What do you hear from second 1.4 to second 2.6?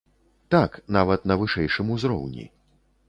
вышэйшым узроўні.